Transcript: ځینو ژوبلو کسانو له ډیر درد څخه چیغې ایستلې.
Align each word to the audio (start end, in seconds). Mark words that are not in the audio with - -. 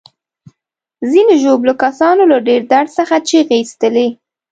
ځینو 1.11 1.33
ژوبلو 1.41 1.73
کسانو 1.83 2.23
له 2.31 2.37
ډیر 2.47 2.61
درد 2.71 2.89
څخه 2.99 3.15
چیغې 3.27 3.55
ایستلې. 3.59 4.07